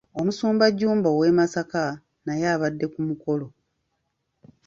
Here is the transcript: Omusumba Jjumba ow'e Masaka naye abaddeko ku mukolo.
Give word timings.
Omusumba 0.19 0.65
Jjumba 0.71 1.07
ow'e 1.15 1.29
Masaka 1.39 1.83
naye 2.25 2.45
abaddeko 2.55 2.91
ku 2.93 2.99
mukolo. 3.09 3.47